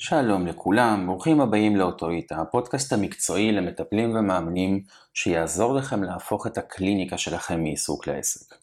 [0.00, 4.82] שלום לכולם, ברוכים הבאים לאוטוריטה, הפודקאסט המקצועי למטפלים ומאמנים
[5.14, 8.54] שיעזור לכם להפוך את הקליניקה שלכם מעיסוק לעסק.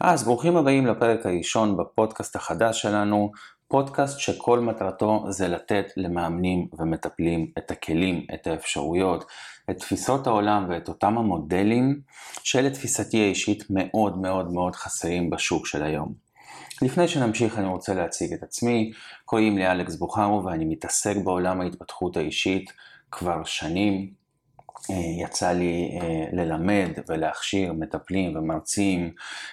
[0.00, 3.30] אז ברוכים הבאים לפרק הראשון בפודקאסט החדש שלנו,
[3.68, 9.24] פודקאסט שכל מטרתו זה לתת למאמנים ומטפלים את הכלים, את האפשרויות,
[9.70, 12.00] את תפיסות העולם ואת אותם המודלים
[12.42, 16.25] שלתפיסתי האישית מאוד מאוד מאוד חסרים בשוק של היום.
[16.82, 18.92] לפני שנמשיך אני רוצה להציג את עצמי,
[19.24, 22.72] קוראים לי אלכס בוכרו ואני מתעסק בעולם ההתפתחות האישית
[23.10, 24.10] כבר שנים.
[24.90, 29.10] אה, יצא לי אה, ללמד ולהכשיר מטפלים ומרצים,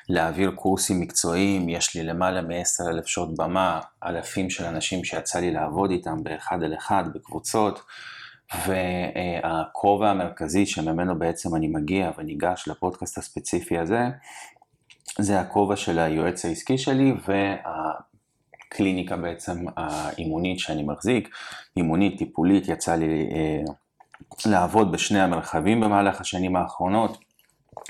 [0.09, 5.51] להעביר קורסים מקצועיים, יש לי למעלה מ-10 אלף שעות במה, אלפים של אנשים שיצא לי
[5.51, 7.79] לעבוד איתם באחד על אחד, בקבוצות,
[8.67, 14.01] והכובע המרכזי שממנו בעצם אני מגיע וניגש לפודקאסט הספציפי הזה,
[15.19, 17.13] זה הכובע של היועץ העסקי שלי
[18.71, 21.29] והקליניקה בעצם האימונית שאני מחזיק,
[21.77, 23.61] אימונית, טיפולית, יצא לי אה,
[24.45, 27.17] לעבוד בשני המרחבים במהלך השנים האחרונות.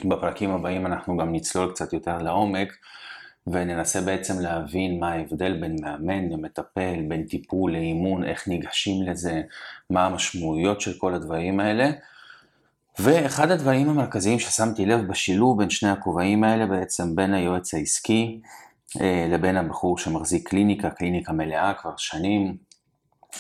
[0.06, 2.73] בפרקים הבאים אנחנו גם נצלול קצת יותר לעומק
[3.47, 9.42] וננסה בעצם להבין מה ההבדל בין מאמן למטפל, בין טיפול לאימון, איך ניגשים לזה,
[9.90, 11.92] מה המשמעויות של כל הדברים האלה.
[12.99, 18.41] ואחד הדברים המרכזיים ששמתי לב בשילוב בין שני הכובעים האלה, בעצם בין היועץ העסקי
[19.02, 22.58] אה, לבין הבחור שמחזיק קליניקה, קליניקה מלאה כבר שנים,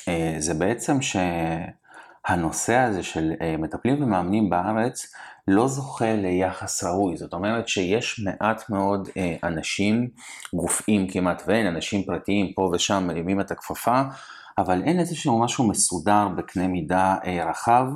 [0.07, 5.13] אה, זה בעצם שהנושא הזה של אה, מטפלים ומאמנים בארץ
[5.47, 7.17] לא זוכה ליחס ראוי.
[7.17, 9.09] זאת אומרת שיש מעט מאוד
[9.43, 10.09] אנשים,
[10.53, 14.01] גופים כמעט ואין, אנשים פרטיים פה ושם מרימים את הכפפה,
[14.57, 17.15] אבל אין איזשהו משהו מסודר בקנה מידה
[17.49, 17.87] רחב.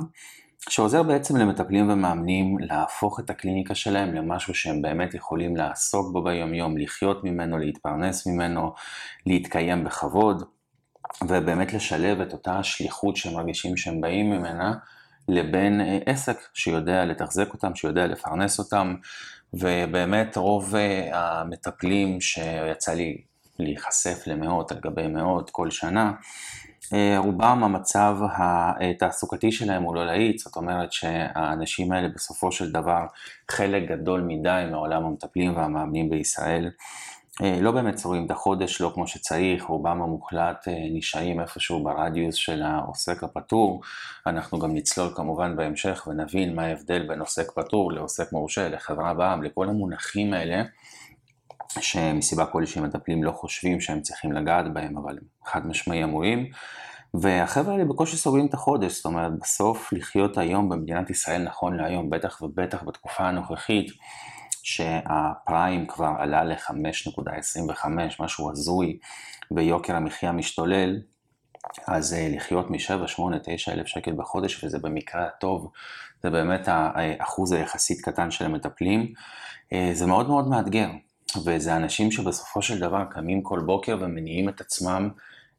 [0.68, 6.78] שעוזר בעצם למטפלים ומאמנים להפוך את הקליניקה שלהם למשהו שהם באמת יכולים לעסוק בו ביומיום,
[6.78, 8.72] לחיות ממנו, להתפרנס ממנו,
[9.26, 10.42] להתקיים בכבוד,
[11.22, 14.74] ובאמת לשלב את אותה השליחות שהם מרגישים שהם באים ממנה,
[15.28, 18.94] לבין אה, עסק שיודע לתחזק אותם, שיודע לפרנס אותם,
[19.54, 23.22] ובאמת רוב אה, המטפלים שיצא לי
[23.58, 26.12] להיחשף למאות על גבי מאות כל שנה,
[27.18, 33.06] רובם המצב התעסוקתי שלהם הוא לא להיט, זאת אומרת שהאנשים האלה בסופו של דבר
[33.50, 36.70] חלק גדול מדי מעולם המטפלים והמאמנים בישראל
[37.42, 42.34] אה, לא באמת צורים את החודש, לא כמו שצריך, רובם המוחלט אה, נשארים איפשהו ברדיוס
[42.34, 43.82] של העוסק הפטור.
[44.26, 49.42] אנחנו גם נצלול כמובן בהמשך ונבין מה ההבדל בין עוסק פטור לעוסק מורשה, לחברה בעם,
[49.42, 50.62] לכל המונחים האלה.
[51.82, 56.46] שמסיבה כלשהי מטפלים לא חושבים שהם צריכים לגעת בהם, אבל חד משמעי אמורים.
[57.14, 62.10] והחבר'ה האלה בקושי סוגרים את החודש, זאת אומרת בסוף לחיות היום במדינת ישראל נכון להיום,
[62.10, 63.90] בטח ובטח בתקופה הנוכחית,
[64.62, 67.86] שהפריים כבר עלה ל-5.25,
[68.20, 68.98] משהו הזוי,
[69.50, 70.96] ויוקר המחיה משתולל,
[71.86, 75.70] אז אה, לחיות מ-7, 8, 9 אלף שקל בחודש, וזה במקרה הטוב,
[76.22, 79.12] זה באמת האחוז היחסית קטן של המטפלים,
[79.72, 80.88] אה, זה מאוד מאוד מאתגר.
[81.44, 85.10] וזה אנשים שבסופו של דבר קמים כל בוקר ומניעים את עצמם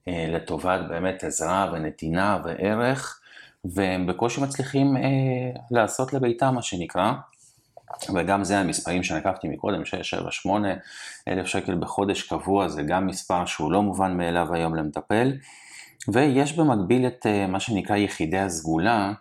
[0.07, 3.21] אה, לטובת באמת עזרה ונתינה וערך,
[3.65, 5.01] והם בקושי מצליחים אה,
[5.71, 7.13] לעשות לביתם מה שנקרא.
[8.15, 10.73] וגם זה המספרים שנקבתי מקודם, 6, 7, 8
[11.27, 15.31] אלף שקל בחודש קבוע, זה גם מספר שהוא לא מובן מאליו היום למטפל.
[16.07, 19.13] ויש במקביל את אה, מה שנקרא יחידי הסגולה,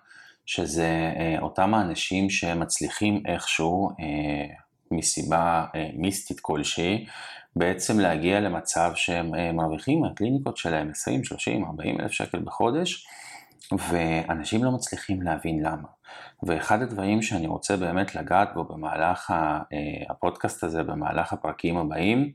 [0.47, 4.54] שזה אה, אותם האנשים שמצליחים איכשהו אה,
[4.91, 7.06] מסיבה אה, מיסטית כלשהי,
[7.56, 13.06] בעצם להגיע למצב שהם אה, מרוויחים מהקליניקות שלהם 20, 30, 40 אלף שקל בחודש,
[13.88, 15.88] ואנשים לא מצליחים להבין למה.
[16.43, 19.66] ואחד הדברים שאני רוצה באמת לגעת בו במהלך אה,
[20.10, 22.32] הפודקאסט הזה, במהלך הפרקים הבאים,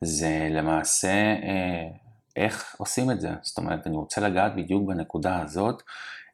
[0.00, 1.34] זה למעשה
[2.36, 3.30] איך עושים את זה.
[3.42, 5.82] זאת אומרת, אני רוצה לגעת בדיוק בנקודה הזאת,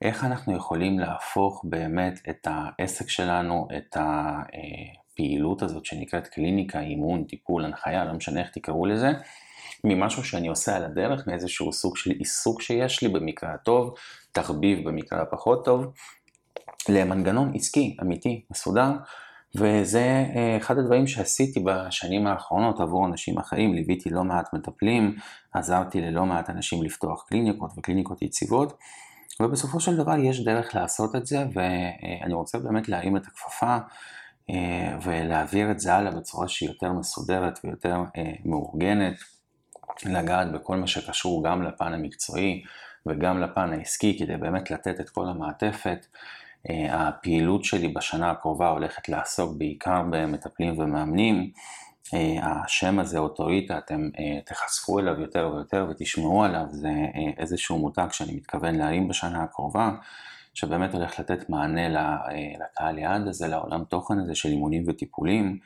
[0.02, 4.40] איך אנחנו יכולים להפוך באמת את העסק שלנו, את ה...
[5.14, 9.12] הפעילות הזאת שנקראת קליניקה, אימון, טיפול, הנחיה, לא משנה איך תקראו לזה,
[9.84, 13.94] ממשהו שאני עושה על הדרך, מאיזשהו סוג של עיסוק שיש לי במקרה הטוב,
[14.32, 15.92] תחביב במקרה הפחות טוב,
[16.88, 18.90] למנגנון עסקי, אמיתי, מסודר,
[19.56, 25.16] וזה אה, אחד הדברים שעשיתי בשנים האחרונות עבור אנשים אחרים, ליוויתי לא מעט מטפלים,
[25.52, 28.78] עזרתי ללא מעט אנשים לפתוח קליניקות וקליניקות יציבות,
[29.40, 33.76] ובסופו של דבר יש דרך לעשות את זה, ואני רוצה באמת להרים את הכפפה
[35.02, 39.14] ולהעביר את זה הלאה בצורה שהיא יותר מסודרת ויותר אה, מאורגנת,
[40.04, 42.62] לגעת בכל מה שקשור גם לפן המקצועי
[43.06, 46.06] וגם לפן העסקי כדי באמת לתת את כל המעטפת.
[46.70, 51.50] אה, הפעילות שלי בשנה הקרובה הולכת לעסוק בעיקר במטפלים ומאמנים,
[52.42, 54.08] השם הזה, אוטוריטה, אתם
[54.46, 56.90] תחשפו אליו יותר ויותר ותשמעו עליו, זה
[57.38, 59.90] איזשהו מותג שאני מתכוון להרים בשנה הקרובה,
[60.54, 61.88] שבאמת הולך לתת מענה
[62.60, 65.58] לקהל יעד הזה, לעולם תוכן הזה של אימונים וטיפולים,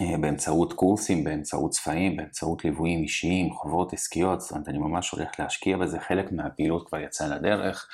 [0.00, 5.28] אה, באמצעות קורסים, באמצעות צבעים, באמצעות ליוויים אישיים, חובות עסקיות, זאת אומרת אני ממש הולך
[5.38, 7.88] להשקיע בזה, חלק מהפעילות כבר יצא לדרך,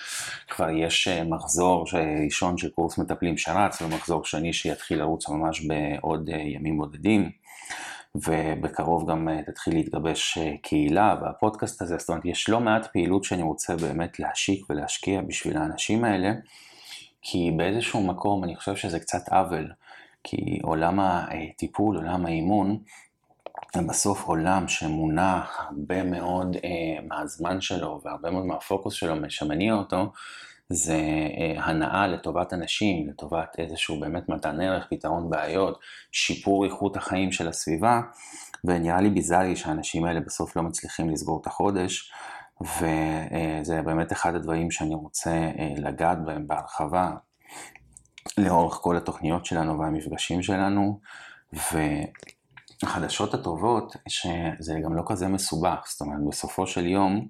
[0.49, 1.85] כבר יש אה, מחזור
[2.25, 7.31] ראשון של קורס מטפלים שרץ ומחזור שני שיתחיל לרוץ ממש בעוד אה, ימים בודדים.
[8.15, 13.77] ובקרוב גם תתחיל להתגבש קהילה והפודקאסט הזה, זאת אומרת יש לא מעט פעילות שאני רוצה
[13.77, 16.33] באמת להשיק ולהשקיע בשביל האנשים האלה,
[17.23, 19.73] כי באיזשהו מקום אני חושב שזה קצת עוול.
[20.25, 22.79] כי עולם הטיפול, עולם האימון,
[23.75, 30.13] זה בסוף עולם שמונע הרבה מאוד אה, מהזמן שלו והרבה מאוד מהפוקוס שלו, שמניע אותו,
[30.73, 30.95] זה
[31.39, 35.79] אה, הנאה לטובת אנשים, לטובת איזשהו באמת מתן ערך, פתרון בעיות,
[36.13, 38.01] שיפור איכות החיים של הסביבה,
[38.65, 42.13] ונראה לי ביזארי שהאנשים האלה בסוף לא מצליחים לסגור את החודש,
[42.61, 47.11] וזה באמת אחד הדברים שאני רוצה אה, לגעת בהם בהרחבה,
[48.39, 51.01] לאורך כל התוכניות שלנו והמפגשים שלנו,
[52.83, 57.29] והחדשות הטובות שזה גם לא כזה מסובך, זאת אומרת בסופו של יום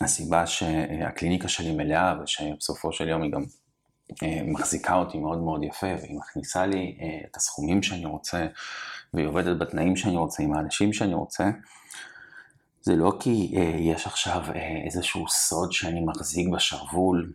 [0.00, 3.44] הסיבה שהקליניקה שלי מלאה ושבסופו של יום היא גם
[4.22, 8.46] אה, מחזיקה אותי מאוד מאוד יפה והיא מכניסה לי אה, את הסכומים שאני רוצה
[9.14, 11.50] והיא עובדת בתנאים שאני רוצה עם האנשים שאני רוצה,
[12.82, 14.42] זה לא כי אה, יש עכשיו
[14.84, 17.32] איזשהו סוד שאני מחזיק בשרוול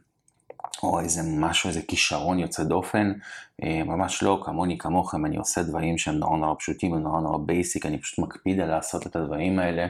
[0.84, 3.14] או איזה משהו, איזה כישרון יוצא דופן,
[3.62, 7.98] ממש לא, כמוני כמוכם, אני עושה דברים שהם נורא נורא פשוטים ונורא נורא basic, אני
[7.98, 9.88] פשוט מקפיד על לעשות את הדברים האלה,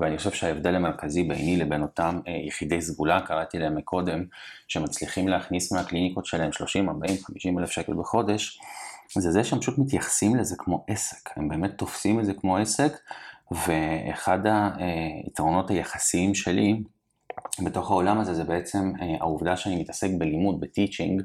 [0.00, 4.24] ואני חושב שההבדל המרכזי ביני לבין אותם אה, יחידי סגולה, קראתי להם מקודם,
[4.68, 8.60] שמצליחים להכניס מהקליניקות שלהם 30, 40, 50 אלף שקל בחודש,
[9.14, 12.92] זה זה שהם פשוט מתייחסים לזה כמו עסק, הם באמת תופסים את זה כמו עסק,
[13.50, 16.82] ואחד היתרונות היחסיים שלי,
[17.60, 21.22] בתוך העולם הזה זה בעצם אה, העובדה שאני מתעסק בלימוד, בטיצ'ינג,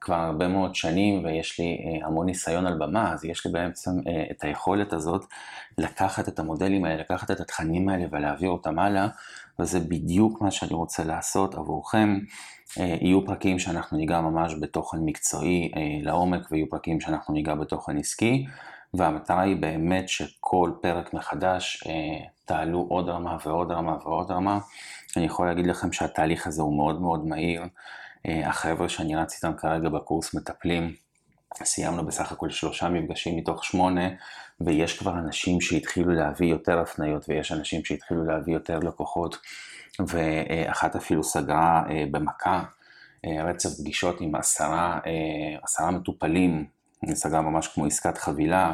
[0.00, 3.90] כבר הרבה מאוד שנים ויש לי אה, המון ניסיון על במה, אז יש לי בעצם
[4.08, 5.24] אה, את היכולת הזאת
[5.78, 9.08] לקחת את המודלים האלה, לקחת את התכנים האלה ולהעביר אותם הלאה,
[9.58, 12.18] וזה בדיוק מה שאני רוצה לעשות עבורכם.
[12.76, 15.70] יהיו פרקים שאנחנו ניגע ממש בתוכן מקצועי
[16.02, 18.46] לעומק ויהיו פרקים שאנחנו ניגע בתוכן עסקי.
[18.94, 24.58] והמטרה היא באמת שכל פרק מחדש אה, תעלו עוד רמה ועוד רמה ועוד רמה.
[25.16, 27.62] אני יכול להגיד לכם שהתהליך הזה הוא מאוד מאוד מהיר.
[28.28, 30.94] אה, החבר'ה שאני רץ איתם כרגע בקורס מטפלים,
[31.64, 34.08] סיימנו בסך הכל שלושה מפגשים מתוך שמונה,
[34.60, 39.36] ויש כבר אנשים שהתחילו להביא יותר הפניות, ויש אנשים שהתחילו להביא יותר לקוחות,
[40.06, 42.62] ואחת אפילו סגרה אה, במכה
[43.24, 44.98] אה, רצף פגישות עם עשרה,
[45.62, 46.66] עשרה מטופלים
[47.14, 48.72] סגרה ממש כמו עסקת חבילה,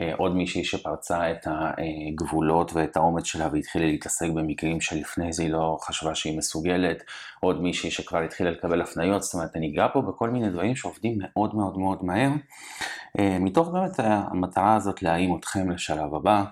[0.00, 5.50] אה, עוד מישהי שפרצה את הגבולות ואת האומץ שלה והתחילה להתעסק במקרים שלפני זה היא
[5.50, 7.02] לא חשבה שהיא מסוגלת,
[7.40, 11.18] עוד מישהי שכבר התחילה לקבל הפניות, זאת אומרת אני אגע פה בכל מיני דברים שעובדים
[11.20, 12.30] מאוד מאוד מאוד מהר,
[13.18, 16.44] אה, מתוך באמת המטרה הזאת להעים אתכם לשלב הבא.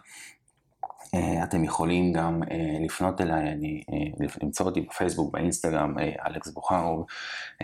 [1.14, 5.94] אה, אתם יכולים גם אה, לפנות אליי, אני, אה, למצוא אותי בפייסבוק, באינסטגרם,
[6.26, 7.06] אלכס בוכרוב,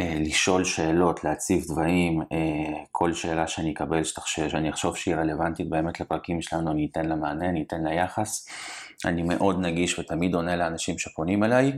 [0.00, 2.22] לשאול שאלות, להציב דברים,
[2.92, 7.48] כל שאלה שאני אקבל, שאני אחשוב שהיא רלוונטית באמת לפרקים שלנו, אני אתן לה מענה,
[7.48, 8.48] אני אתן לה יחס.
[9.04, 11.72] אני מאוד נגיש ותמיד עונה לאנשים שפונים אליי.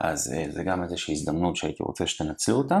[0.00, 2.80] אז אה, זה גם איזושהי הזדמנות שהייתי רוצה שתנצלו אותה.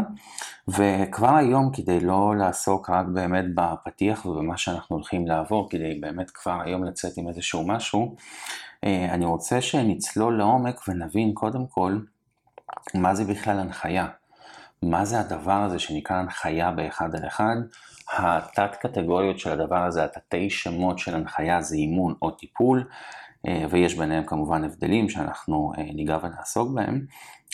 [0.68, 6.60] וכבר היום, כדי לא לעסוק רק באמת בפתיח ובמה שאנחנו הולכים לעבור, כדי באמת כבר
[6.64, 8.16] היום לצאת עם איזשהו משהו,
[8.84, 11.98] אה, אני רוצה שנצלול לעומק ונבין קודם כל
[12.94, 14.06] מה זה בכלל הנחיה.
[14.82, 17.56] מה זה הדבר הזה שנקרא הנחיה באחד על אחד?
[18.16, 22.84] התת קטגוריות של הדבר הזה, התתי שמות של הנחיה זה אימון או טיפול,
[23.70, 27.06] ויש ביניהם כמובן הבדלים שאנחנו אה, ניגע ונעסוק בהם,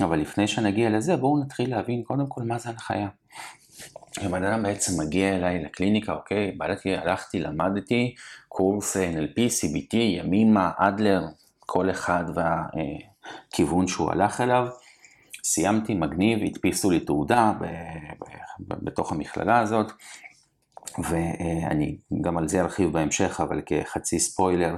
[0.02, 3.08] אבל לפני שנגיע לזה בואו נתחיל להבין קודם כל מה זה הנחיה.
[4.10, 8.14] כשבן אדם בעצם מגיע אליי לקליניקה, אוקיי, בדקתי, הלכתי, למדתי
[8.48, 11.26] קורס NLP, CBT, ימימה, אדלר,
[11.60, 14.66] כל אחד והכיוון שהוא הלך אליו.
[15.44, 17.52] סיימתי, מגניב, הדפיסו לי תעודה
[18.60, 19.92] בתוך המכללה הזאת,
[20.98, 24.76] ואני גם על זה ארחיב בהמשך, אבל כחצי ספוילר,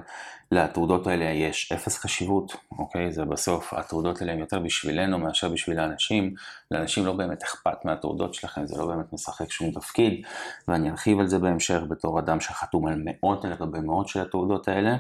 [0.53, 3.13] לתעודות האלה יש אפס חשיבות, אוקיי?
[3.13, 6.35] זה בסוף, התעודות האלה הן יותר בשבילנו מאשר בשביל האנשים.
[6.71, 10.27] לאנשים לא באמת אכפת מהתעודות שלכם, זה לא באמת משחק שום תפקיד,
[10.69, 14.69] ואני ארחיב על זה בהמשך בתור אדם שחתום על מאות על גבי מאות של התעודות
[14.69, 14.97] האלה,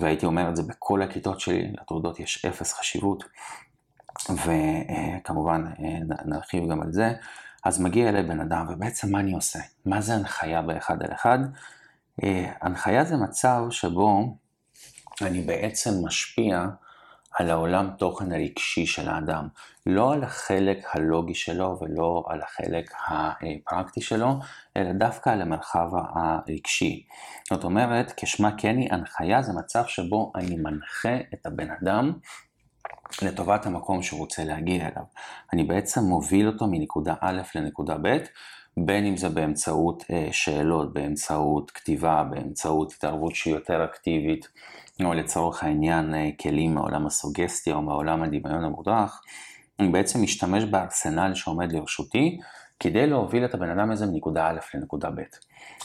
[0.00, 3.24] והייתי אומר את זה בכל הכיתות שלי, לתעודות יש אפס חשיבות,
[4.30, 5.64] וכמובן
[6.26, 7.12] נרחיב גם על זה.
[7.66, 9.58] אז מגיע אליי בן אדם, ובעצם מה אני עושה?
[9.86, 11.38] מה זה הנחיה באחד על אחד?
[12.24, 14.36] אה, הנחיה זה מצב שבו
[15.22, 16.66] אני בעצם משפיע
[17.32, 19.48] על העולם תוכן הרגשי של האדם,
[19.86, 24.40] לא על החלק הלוגי שלו ולא על החלק הפרקטי שלו,
[24.76, 27.06] אלא דווקא על המרחב הרגשי.
[27.50, 32.12] זאת אומרת, כשמה כן היא, הנחיה זה מצב שבו אני מנחה את הבן אדם
[33.22, 35.04] לטובת המקום שהוא רוצה להגיע אליו.
[35.52, 38.16] אני בעצם מוביל אותו מנקודה א' לנקודה ב',
[38.76, 44.48] בין אם זה באמצעות אה, שאלות, באמצעות כתיבה, באמצעות התערבות שהיא יותר אקטיבית,
[45.04, 49.22] או לצורך העניין אה, כלים מעולם הסוגסטיה או מעולם הדמיון המודרך,
[49.80, 52.38] אני בעצם משתמש בארסנל שעומד לרשותי
[52.80, 55.22] כדי להוביל את הבן אדם הזה מנקודה א' לנקודה ב'.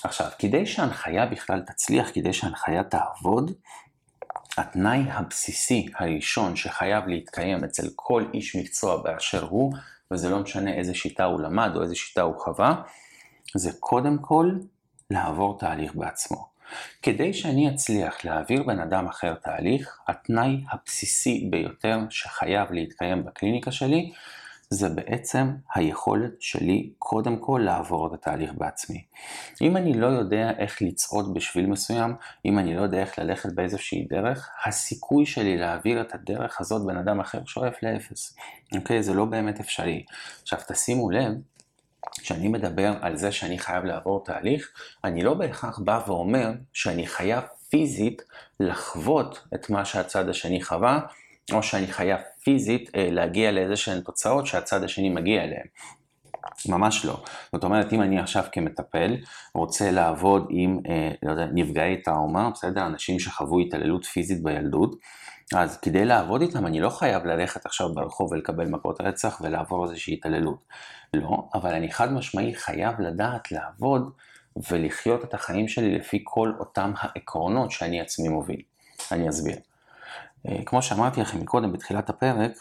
[0.03, 3.51] עכשיו, כדי שההנחיה בכלל תצליח, כדי שההנחיה תעבוד,
[4.57, 9.73] התנאי הבסיסי הראשון שחייב להתקיים אצל כל איש מקצוע באשר הוא,
[10.11, 12.81] וזה לא משנה איזה שיטה הוא למד או איזה שיטה הוא חווה,
[13.55, 14.51] זה קודם כל
[15.09, 16.51] לעבור תהליך בעצמו.
[17.01, 24.11] כדי שאני אצליח להעביר בן אדם אחר תהליך, התנאי הבסיסי ביותר שחייב להתקיים בקליניקה שלי,
[24.73, 29.03] זה בעצם היכולת שלי קודם כל לעבור את התהליך בעצמי.
[29.61, 34.07] אם אני לא יודע איך לצעוד בשביל מסוים, אם אני לא יודע איך ללכת באיזושהי
[34.09, 38.35] דרך, הסיכוי שלי להעביר את הדרך הזאת בן אדם אחר שואף לאפס.
[38.75, 39.03] אוקיי?
[39.03, 40.05] זה לא באמת אפשרי.
[40.41, 41.33] עכשיו תשימו לב,
[42.19, 44.71] כשאני מדבר על זה שאני חייב לעבור תהליך,
[45.03, 48.21] אני לא בהכרח בא ואומר שאני חייב פיזית
[48.59, 50.99] לחוות את מה שהצד השני חווה,
[51.53, 55.65] או שאני חייב פיזית אה, להגיע לאיזה שהן תוצאות שהצד השני מגיע אליהן.
[56.69, 57.23] ממש לא.
[57.53, 59.15] זאת אומרת, אם אני עכשיו כמטפל
[59.53, 62.85] רוצה לעבוד עם אה, לא יודע, נפגעי טראומה, בסדר?
[62.85, 64.95] אנשים שחוו התעללות פיזית בילדות,
[65.55, 70.13] אז כדי לעבוד איתם אני לא חייב ללכת עכשיו ברחוב ולקבל מכות רצח ולעבור איזושהי
[70.13, 70.63] התעללות.
[71.13, 74.11] לא, אבל אני חד משמעי חייב לדעת לעבוד
[74.71, 78.61] ולחיות את החיים שלי לפי כל אותם העקרונות שאני עצמי מוביל.
[79.11, 79.55] אני אסביר.
[80.47, 82.51] אה, כמו שאמרתי לכם מקודם בתחילת הפרק,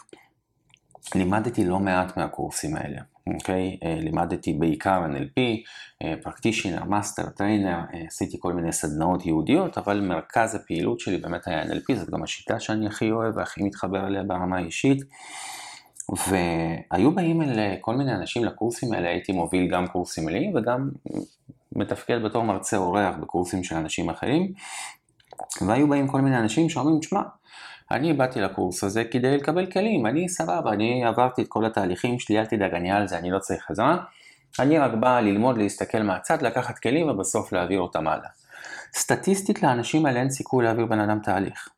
[1.15, 3.01] לימדתי לא מעט מהקורסים האלה,
[3.33, 3.77] אוקיי?
[3.83, 5.41] אה, לימדתי בעיקר NLP,
[6.23, 11.95] practitioner, master, trainer, עשיתי כל מיני סדנאות ייחודיות, אבל מרכז הפעילות שלי באמת היה NLP,
[11.95, 15.03] זאת גם השיטה שאני הכי אוהב והכי מתחבר אליה ברמה האישית.
[16.27, 20.89] והיו באים אליי כל מיני אנשים לקורסים האלה, הייתי מוביל גם קורסים מלאים וגם
[21.75, 24.53] מתפקד בתור מרצה אורח בקורסים של אנשים אחרים.
[25.61, 27.21] והיו באים כל מיני אנשים שאומרים, תשמע,
[27.91, 32.39] אני באתי לקורס הזה כדי לקבל כלים, אני סבבה, אני עברתי את כל התהליכים שלי,
[32.39, 33.97] אל תדאג, אני על זה, אני לא צריך עזרה.
[34.59, 38.29] אני רק בא ללמוד, להסתכל מהצד, לקחת כלים ובסוף להעביר אותם הלאה.
[38.93, 41.69] סטטיסטית לאנשים האלה אין סיכוי להעביר בן אדם תהליך.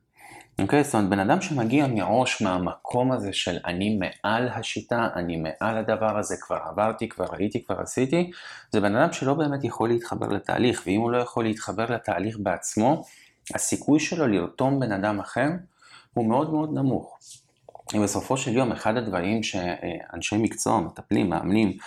[0.59, 0.81] אוקיי?
[0.81, 5.77] Okay, זאת אומרת, בן אדם שמגיע מראש מהמקום הזה של אני מעל השיטה, אני מעל
[5.77, 8.31] הדבר הזה, כבר עברתי, כבר ראיתי, כבר עשיתי,
[8.71, 13.03] זה בן אדם שלא באמת יכול להתחבר לתהליך, ואם הוא לא יכול להתחבר לתהליך בעצמו,
[13.55, 15.47] הסיכוי שלו לרתום בן אדם אחר
[16.13, 17.19] הוא מאוד מאוד נמוך.
[18.03, 21.77] בסופו של יום, אחד הדברים שאנשי מקצוע, מטפלים, מאמנים,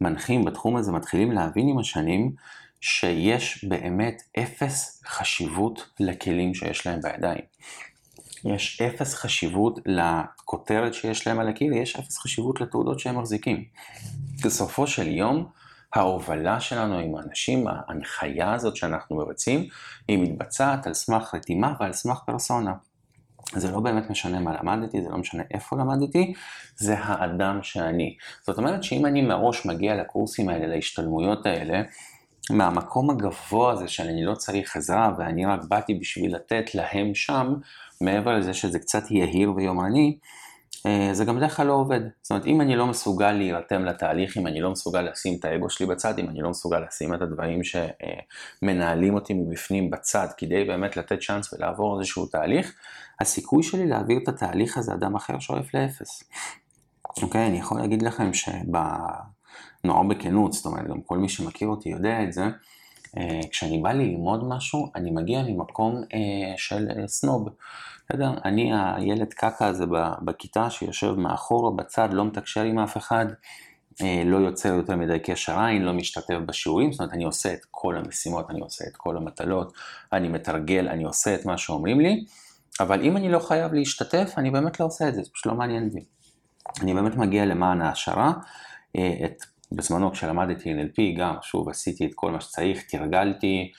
[0.00, 2.32] מנחים בתחום הזה מתחילים להבין עם השנים,
[2.80, 7.44] שיש באמת אפס חשיבות לכלים שיש להם בידיים.
[8.44, 13.64] יש אפס חשיבות לכותרת שיש להם על הקיר, יש אפס חשיבות לתעודות שהם מחזיקים.
[14.44, 15.46] בסופו של יום,
[15.94, 19.68] ההובלה שלנו עם האנשים, ההנחיה הזאת שאנחנו מבצעים,
[20.08, 22.72] היא מתבצעת על סמך רתימה ועל סמך פרסונה.
[23.52, 26.32] זה לא באמת משנה מה למדתי, זה לא משנה איפה למדתי,
[26.76, 28.16] זה האדם שאני.
[28.42, 31.82] זאת אומרת שאם אני מראש מגיע לקורסים האלה, להשתלמויות האלה,
[32.50, 37.54] מהמקום הגבוה הזה שאני לא צריך עזרה ואני רק באתי בשביל לתת להם שם,
[38.00, 40.43] מעבר לזה שזה קצת יהיר ויומרני, אה,
[41.12, 42.00] זה גם בדרך כלל לא עובד.
[42.22, 45.70] זאת אומרת, אם אני לא מסוגל להירתם לתהליך, אם אני לא מסוגל לשים את האגו
[45.70, 50.96] שלי בצד, אם אני לא מסוגל לשים את הדברים שמנהלים אותי מבפנים בצד, כדי באמת
[50.96, 52.74] לתת צ'אנס ולעבור איזשהו תהליך,
[53.20, 56.24] הסיכוי שלי להעביר את התהליך הזה אדם אחר שואף לאפס.
[57.22, 62.22] אוקיי, אני יכול להגיד לכם שנורא בכנות, זאת אומרת, גם כל מי שמכיר אותי יודע
[62.22, 62.50] את זה, אה,
[63.50, 67.48] כשאני בא ללמוד משהו, אני מגיע ממקום אה, של סנוב.
[68.08, 68.30] בסדר?
[68.44, 69.84] אני הילד קקה הזה
[70.22, 73.26] בכיתה שיושב מאחורה בצד, לא מתקשר עם אף אחד,
[74.02, 77.60] אה, לא יוצר יותר מדי קשר עין, לא משתתף בשיעורים, זאת אומרת אני עושה את
[77.70, 79.72] כל המשימות, אני עושה את כל המטלות,
[80.12, 82.24] אני מתרגל, אני עושה את מה שאומרים לי,
[82.80, 85.54] אבל אם אני לא חייב להשתתף, אני באמת לא עושה את זה, זה פשוט לא
[85.54, 86.04] מעניין אותי.
[86.82, 88.32] אני באמת מגיע למען ההשערה,
[88.96, 89.44] אה, את,
[89.76, 93.72] בזמנו כשלמדתי NLP גם, שוב עשיתי את כל מה שצריך, תרגלתי,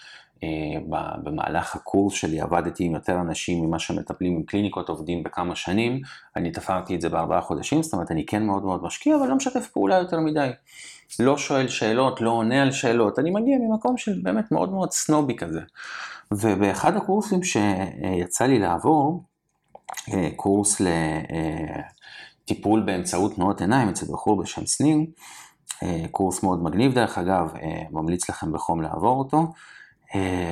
[1.23, 6.01] במהלך הקורס שלי עבדתי עם יותר אנשים ממה שמטפלים עם קליניקות עובדים בכמה שנים,
[6.35, 9.35] אני תפרתי את זה בארבעה חודשים, זאת אומרת אני כן מאוד מאוד משקיע, אבל לא
[9.35, 10.49] משתף פעולה יותר מדי.
[11.19, 15.35] לא שואל שאלות, לא עונה על שאלות, אני מגיע ממקום של באמת מאוד מאוד סנובי
[15.35, 15.61] כזה.
[16.31, 19.23] ובאחד הקורסים שיצא לי לעבור,
[20.13, 20.81] אה, קורס
[22.45, 25.03] לטיפול באמצעות תנועות עיניים אצל בחור בשם סניר, אה,
[26.11, 29.47] קורס מאוד מגניב דרך אגב, אה, ממליץ לכם בחום לעבור אותו.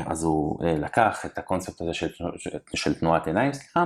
[0.06, 2.08] אז הוא לקח את הקונספט הזה של,
[2.76, 3.86] של תנועת עיניים, סליחה,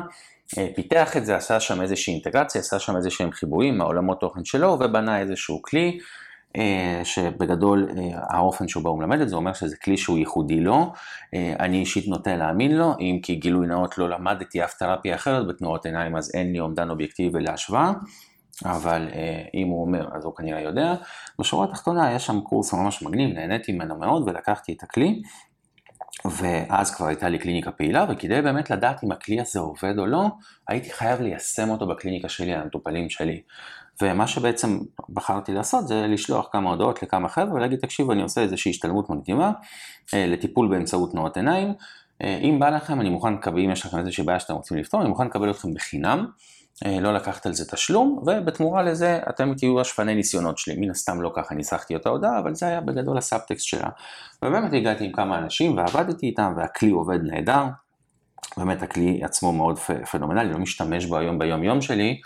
[0.75, 5.19] פיתח את זה, עשה שם איזושהי אינטגרציה, עשה שם איזשהם חיבורים מהעולמות תוכן שלו, ובנה
[5.19, 5.99] איזשהו כלי
[6.57, 10.93] אה, שבגדול אה, האופן שבו הוא מלמד את זה אומר שזה כלי שהוא ייחודי לו.
[11.33, 15.47] אה, אני אישית נוטה להאמין לו, אם כי גילוי נאות לא למדתי אף תרפיה אחרת
[15.47, 17.91] בתנועות עיניים אז אין לי אומדן אובייקטיבי להשוואה.
[18.65, 19.07] אבל
[19.53, 20.93] אם הוא אומר אז הוא כנראה יודע.
[21.39, 25.21] בשורה התחתונה יש שם קורס ממש מגניב, נהניתי ממנו מאוד ולקחתי את הכלי.
[26.25, 30.27] ואז כבר הייתה לי קליניקה פעילה, וכדי באמת לדעת אם הכלי הזה עובד או לא,
[30.67, 33.41] הייתי חייב ליישם אותו בקליניקה שלי המטופלים שלי.
[34.01, 38.69] ומה שבעצם בחרתי לעשות זה לשלוח כמה הודעות לכמה חבר'ה ולהגיד תקשיבו אני עושה איזושהי
[38.69, 39.51] השתלמות מקדימה
[40.13, 41.73] אה, לטיפול באמצעות תנועות עיניים.
[42.21, 45.01] אה, אם בא לכם אני מוכן לקבל, אם יש לכם איזושהי בעיה שאתם רוצים לפתור,
[45.01, 46.25] אני מוכן לקבל אתכם בחינם,
[46.85, 50.75] לא לקחת על זה תשלום, ובתמורה לזה אתם תהיו השפני ניסיונות שלי.
[50.77, 53.89] מן הסתם לא ככה ניסחתי את ההודעה, אבל זה היה בגדול הסאבטקסט שלה.
[54.43, 57.63] ובאמת הגעתי עם כמה אנשים ועבדתי איתם והכלי עובד נהדר.
[58.57, 59.79] באמת הכלי עצמו מאוד
[60.11, 62.21] פנומנלי, לא משתמש בו היום ביום יום שלי,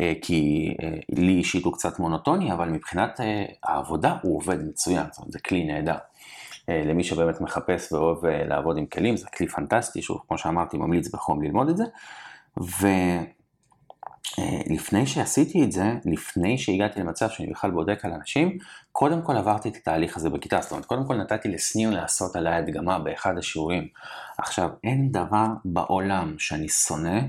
[0.00, 5.06] אה, כי אה, לי אישית הוא קצת מונוטוני, אבל מבחינת אה, העבודה הוא עובד מצוין,
[5.10, 5.96] זאת אומרת זה כלי נהדר.
[6.68, 11.42] למי שבאמת מחפש ואוהב לעבוד עם כלים, זה כלי פנטסטי, שוב, כמו שאמרתי, ממליץ בחום
[11.42, 11.84] ללמוד את זה.
[14.70, 18.58] ולפני שעשיתי את זה, לפני שהגעתי למצב שאני בכלל בודק על אנשים,
[18.92, 22.54] קודם כל עברתי את התהליך הזה בכיתה, זאת אומרת, קודם כל נתתי לסניר לעשות עליי
[22.54, 23.88] הדגמה באחד השיעורים.
[24.38, 27.20] עכשיו, אין דבר בעולם שאני שונא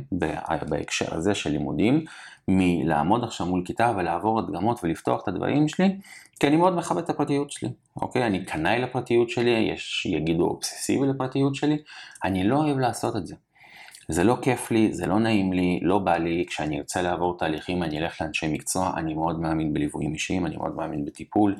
[0.69, 2.05] בהקשר הזה של לימודים,
[2.47, 5.97] מלעמוד עכשיו מול כיתה ולעבור הדגמות ולפתוח את הדברים שלי,
[6.39, 8.27] כי אני מאוד מכבד את הפרטיות שלי, אוקיי?
[8.27, 11.77] אני קנאי לפרטיות שלי, יש יגידו אובססיבי לפרטיות שלי,
[12.23, 13.35] אני לא אוהב לעשות את זה.
[14.09, 17.83] זה לא כיף לי, זה לא נעים לי, לא בא לי, כשאני ארצה לעבור תהליכים
[17.83, 21.55] אני אלך לאנשי מקצוע, אני מאוד מאמין בליוויים אישיים, אני מאוד מאמין בטיפול,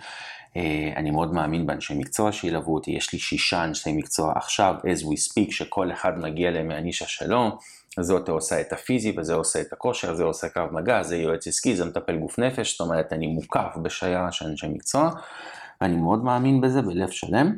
[0.56, 5.04] אה, אני מאוד מאמין באנשי מקצוע שילוו אותי, יש לי שישה אנשי מקצוע עכשיו, as
[5.04, 7.58] we speak, שכל אחד מגיע להם מהנישה שלו,
[8.00, 11.76] זאת עושה את הפיזי וזה עושה את הכושר, זה עושה קו מגע, זה יועץ עסקי,
[11.76, 15.10] זה מטפל גוף נפש, זאת אומרת אני מוקף בשיירה של אנשי מקצוע,
[15.82, 17.54] ואני מאוד מאמין בזה בלב שלם,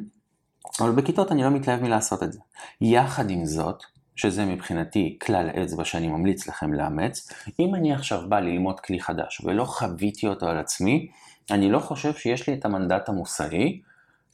[0.80, 2.40] אבל בכיתות אני לא מתלהב מלעשות את זה.
[2.82, 3.84] יחד עם זאת,
[4.16, 9.42] שזה מבחינתי כלל אצבע שאני ממליץ לכם לאמץ, אם אני עכשיו בא ללמוד כלי חדש
[9.44, 11.08] ולא חוויתי אותו על עצמי,
[11.52, 13.82] אני לא חושב שיש לי את המנדט המוסרי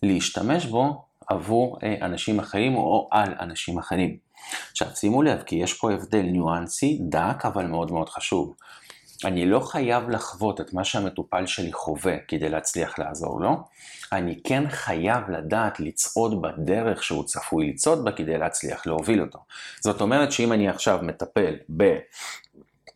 [0.03, 4.17] להשתמש בו עבור אה, אנשים אחרים או על אנשים אחרים.
[4.71, 8.55] עכשיו שימו לב, כי יש פה הבדל ניואנסי, דק, אבל מאוד מאוד חשוב.
[9.25, 13.57] אני לא חייב לחוות את מה שהמטופל שלי חווה כדי להצליח לעזור לו,
[14.11, 19.39] אני כן חייב לדעת לצעוד בדרך שהוא צפוי לצעוד בה כדי להצליח להוביל אותו.
[19.79, 21.55] זאת אומרת שאם אני עכשיו מטפל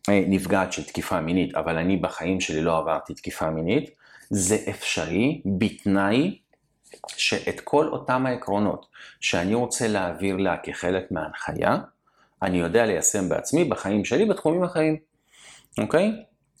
[0.08, 3.90] בנפגעת של תקיפה מינית, אבל אני בחיים שלי לא עברתי תקיפה מינית,
[4.30, 6.38] זה אפשרי בתנאי
[7.16, 8.86] שאת כל אותם העקרונות
[9.20, 11.76] שאני רוצה להעביר לה כחלק מההנחיה,
[12.42, 14.96] אני יודע ליישם בעצמי בחיים שלי בתחומים אחרים,
[15.80, 16.12] אוקיי?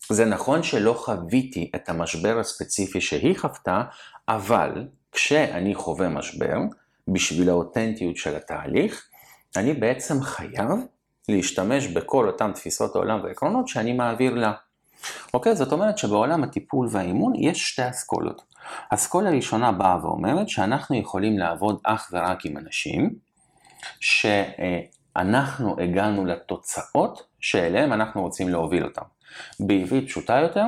[0.08, 3.82] זה נכון שלא חוויתי את המשבר הספציפי שהיא חוותה,
[4.28, 6.56] אבל כשאני חווה משבר,
[7.08, 9.08] בשביל האותנטיות של התהליך,
[9.56, 10.70] אני בעצם חייב
[11.28, 14.52] להשתמש בכל אותן תפיסות העולם והעקרונות שאני מעביר לה.
[15.34, 15.56] אוקיי?
[15.56, 18.42] זאת אומרת שבעולם הטיפול והאימון יש שתי אסכולות.
[18.90, 23.14] אסכולה הראשונה באה ואומרת שאנחנו יכולים לעבוד אך ורק עם אנשים
[24.00, 29.02] שאנחנו הגענו לתוצאות שאליהם אנחנו רוצים להוביל אותם.
[29.60, 30.64] בעברית פשוטה יותר,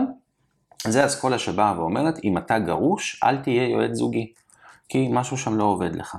[0.87, 4.33] זה אסכולה שבאה ואומרת, אם אתה גרוש, אל תהיה יועץ זוגי,
[4.88, 6.16] כי משהו שם לא עובד לך.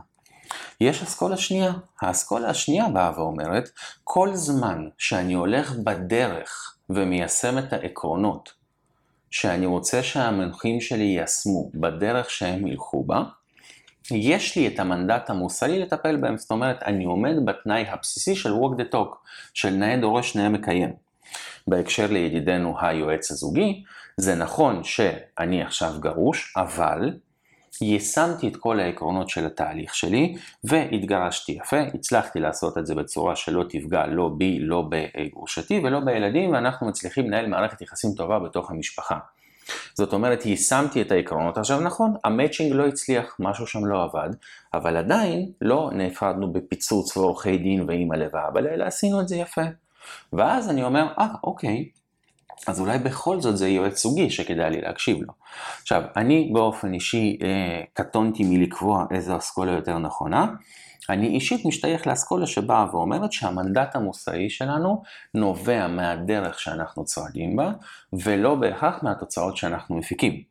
[0.81, 1.73] יש אסכולה שנייה.
[2.01, 3.69] האסכולה השנייה באה ואומרת,
[4.03, 8.53] כל זמן שאני הולך בדרך ומיישם את העקרונות
[9.31, 13.23] שאני רוצה שהמנחים שלי יישמו בדרך שהם ילכו בה,
[14.15, 18.79] יש לי את המנדט המוסרי לטפל בהם, זאת אומרת, אני עומד בתנאי הבסיסי של walk
[18.79, 19.15] the talk,
[19.53, 20.93] של נאה דורש נאה מקיים.
[21.67, 23.83] בהקשר לידידנו היועץ הזוגי,
[24.17, 27.11] זה נכון שאני עכשיו גרוש, אבל
[27.81, 33.63] יישמתי את כל העקרונות של התהליך שלי והתגרשתי יפה, הצלחתי לעשות את זה בצורה שלא
[33.69, 39.17] תפגע לא בי, לא בגרושתי ולא בילדים, ואנחנו מצליחים לנהל מערכת יחסים טובה בתוך המשפחה.
[39.93, 41.57] זאת אומרת, יישמתי את העקרונות.
[41.57, 44.29] עכשיו נכון, המצ'ינג לא הצליח, משהו שם לא עבד,
[44.73, 49.61] אבל עדיין לא נפרדנו בפיצוץ ועורכי דין ואימא לב ואבא, אלא עשינו את זה יפה.
[50.33, 51.89] ואז אני אומר, אה, אוקיי,
[52.67, 55.33] אז אולי בכל זאת זה יועץ זוגי שכדאי לי להקשיב לו.
[55.81, 60.45] עכשיו, אני באופן אישי אה, קטונתי מלקבוע איזו אסכולה יותר נכונה.
[61.09, 67.71] אני אישית משתייך לאסכולה שבאה ואומרת שהמנדט המוסרי שלנו נובע מהדרך שאנחנו צועדים בה,
[68.13, 70.41] ולא בהכרח מהתוצאות שאנחנו מפיקים.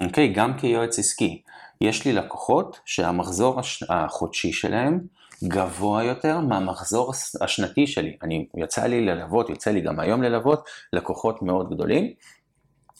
[0.00, 0.32] אוקיי?
[0.32, 1.42] גם כיועץ עסקי,
[1.80, 5.00] יש לי לקוחות שהמחזור החודשי שלהם
[5.44, 8.16] גבוה יותר מהמחזור השנתי שלי.
[8.22, 12.12] אני, יצא לי ללוות, יוצא לי גם היום ללוות לקוחות מאוד גדולים,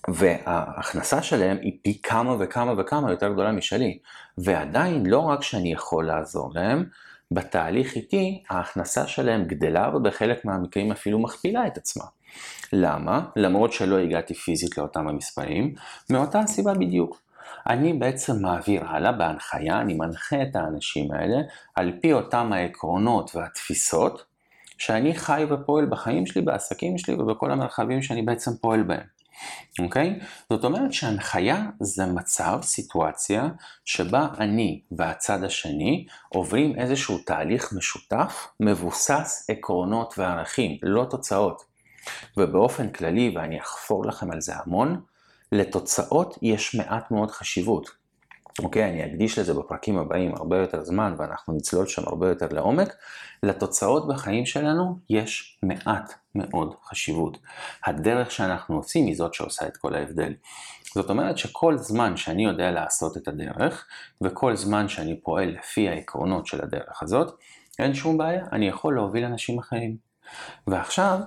[0.08, 3.98] וההכנסה שלהם היא פי כמה וכמה וכמה יותר גדולה משלי.
[4.38, 6.84] ועדיין לא רק שאני יכול לעזור להם,
[7.30, 12.04] בתהליך איתי ההכנסה שלהם גדלה ובחלק מהמקרים אפילו מכפילה את עצמה.
[12.72, 13.20] למה?
[13.36, 15.74] למרות שלא הגעתי פיזית לאותם המספרים,
[16.10, 17.22] מאותה הסיבה בדיוק.
[17.66, 21.36] אני בעצם מעביר הלאה בהנחיה, אני מנחה את האנשים האלה
[21.74, 24.24] על פי אותם העקרונות והתפיסות
[24.78, 29.21] שאני חי ופועל בחיים שלי, בעסקים שלי ובכל המרחבים שאני בעצם פועל בהם.
[29.78, 30.18] אוקיי?
[30.20, 30.24] Okay?
[30.50, 33.48] זאת אומרת שהנחיה זה מצב, סיטואציה,
[33.85, 41.62] שבה אני והצד השני עוברים איזשהו תהליך משותף, מבוסס עקרונות וערכים, לא תוצאות.
[42.37, 45.00] ובאופן כללי, ואני אחפור לכם על זה המון,
[45.52, 48.01] לתוצאות יש מעט מאוד חשיבות.
[48.58, 52.96] אוקיי, אני אקדיש לזה בפרקים הבאים הרבה יותר זמן ואנחנו נצלול שם הרבה יותר לעומק.
[53.42, 57.38] לתוצאות בחיים שלנו יש מעט מאוד חשיבות.
[57.86, 60.34] הדרך שאנחנו עושים היא זאת שעושה את כל ההבדל.
[60.94, 63.86] זאת אומרת שכל זמן שאני יודע לעשות את הדרך,
[64.20, 67.34] וכל זמן שאני פועל לפי העקרונות של הדרך הזאת,
[67.78, 69.96] אין שום בעיה, אני יכול להוביל אנשים אחרים.
[70.66, 71.18] ועכשיו,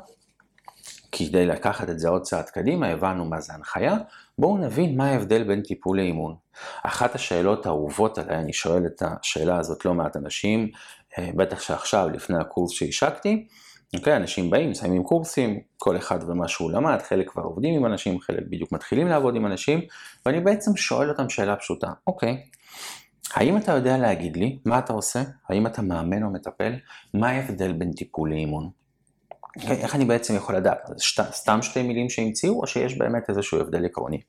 [1.17, 3.95] כדי לקחת את זה עוד צעד קדימה, הבנו מה זה הנחיה,
[4.37, 6.35] בואו נבין מה ההבדל בין טיפול לאימון.
[6.83, 10.69] אחת השאלות האהובות עליי, אני שואל את השאלה הזאת לא מעט אנשים,
[11.17, 13.47] אה, בטח שעכשיו, לפני הקורס שהשקתי,
[13.95, 18.19] אוקיי, אנשים באים, מסיימים קורסים, כל אחד ומה שהוא למד, חלק כבר עובדים עם אנשים,
[18.19, 19.81] חלק בדיוק מתחילים לעבוד עם אנשים,
[20.25, 22.43] ואני בעצם שואל אותם שאלה פשוטה, אוקיי,
[23.33, 25.23] האם אתה יודע להגיד לי מה אתה עושה?
[25.49, 26.73] האם אתה מאמן או מטפל?
[27.13, 28.84] מה ההבדל בין טיפול לאימון?
[29.61, 30.89] אוקיי, איך אני בעצם יכול לדעת?
[30.97, 34.21] שת, סתם שתי מילים שהמציאו, או שיש באמת איזשהו הבדל עקרוני?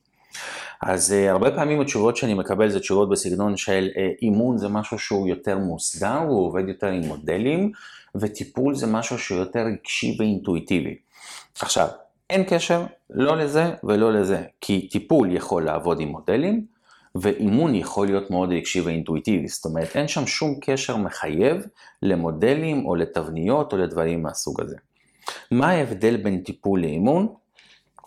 [0.82, 4.98] אז uh, הרבה פעמים התשובות שאני מקבל זה תשובות בסגנון של uh, אימון זה משהו
[4.98, 7.72] שהוא יותר מוסדר, הוא עובד יותר עם מודלים,
[8.14, 10.96] וטיפול זה משהו שהוא יותר רגשי ואינטואיטיבי.
[11.60, 11.88] עכשיו,
[12.30, 16.64] אין קשר לא לזה ולא לזה, כי טיפול יכול לעבוד עם מודלים,
[17.14, 21.66] ואימון יכול להיות מאוד רגשי ואינטואיטיבי, זאת אומרת אין שם שום קשר מחייב
[22.02, 24.76] למודלים או לתבניות או לדברים מהסוג הזה.
[25.50, 27.34] מה ההבדל בין טיפול לאימון?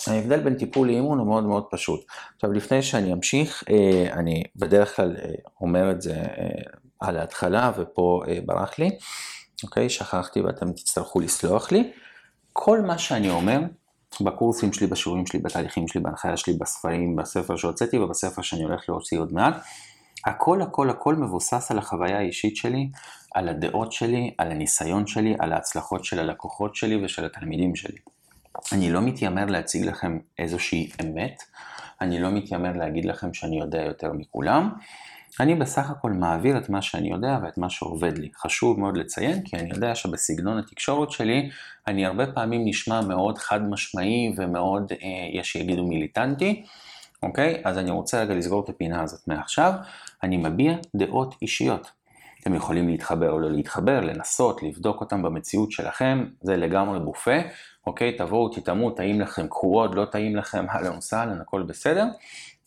[0.08, 2.06] ההבדל בין טיפול לאימון הוא מאוד מאוד פשוט.
[2.36, 6.50] עכשיו לפני שאני אמשיך, אה, אני בדרך כלל אה, אומר את זה אה,
[7.00, 8.90] על ההתחלה ופה ברח לי,
[9.64, 9.90] אוקיי?
[9.90, 11.92] שכחתי ואתם תצטרכו לסלוח לי.
[12.54, 13.60] כל מה שאני אומר
[14.22, 19.20] בקורסים שלי, בשיעורים שלי, בתהליכים שלי, בהנחיה שלי, בספרים, בספר שהוצאתי ובספר שאני הולך להוציא
[19.20, 19.56] עוד מעט,
[20.26, 22.90] הכל הכל הכל מבוסס על החוויה האישית שלי,
[23.36, 27.98] על הדעות שלי, על הניסיון שלי, על ההצלחות של הלקוחות שלי ושל התלמידים שלי.
[28.72, 31.44] אני לא מתיימר להציג לכם איזושהי אמת,
[32.02, 34.70] אני לא מתיימר להגיד לכם שאני יודע יותר מכולם,
[35.40, 38.30] אני בסך הכל מעביר את מה שאני יודע ואת מה שעובד לי.
[38.36, 41.50] חשוב מאוד לציין, כי אני יודע שבסגנון התקשורת שלי,
[41.88, 46.64] אני הרבה פעמים נשמע מאוד חד משמעי ומאוד, אה, יש שיגידו מיליטנטי,
[47.24, 47.62] אוקיי?
[47.64, 49.74] אז אני רוצה רגע לסגור את הפינה הזאת מעכשיו.
[50.24, 51.92] אני מביע דעות אישיות.
[52.42, 57.38] אתם יכולים להתחבר או לא להתחבר, לנסות, לבדוק אותם במציאות שלכם, זה לגמרי בופה,
[57.88, 58.18] אוקיי?
[58.18, 62.06] תבואו, תטעמו, טעים לכם, קחו עוד, לא טעים לכם, אהלן וסהלן, הכל בסדר.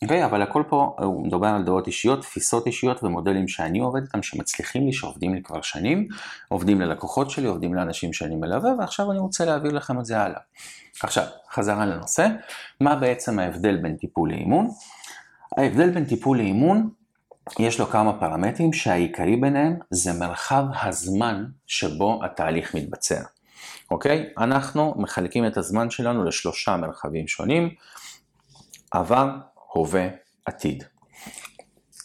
[0.03, 4.23] אוקיי, אבל הכל פה, הוא מדבר על דעות אישיות, תפיסות אישיות ומודלים שאני עובד איתם,
[4.23, 6.07] שמצליחים לי, שעובדים לי כבר שנים,
[6.47, 10.39] עובדים ללקוחות שלי, עובדים לאנשים שאני מלווה, ועכשיו אני רוצה להעביר לכם את זה הלאה.
[11.03, 12.27] עכשיו, חזרה לנושא,
[12.81, 14.69] מה בעצם ההבדל בין טיפול לאימון?
[15.57, 16.89] ההבדל בין טיפול לאימון,
[17.59, 23.21] יש לו כמה פרמטרים שהעיקרי ביניהם זה מרחב הזמן שבו התהליך מתבצע.
[23.91, 24.29] אוקיי?
[24.37, 27.69] אנחנו מחלקים את הזמן שלנו לשלושה מרחבים שונים,
[28.91, 29.29] עבר,
[29.73, 30.07] הווה,
[30.45, 30.83] עתיד.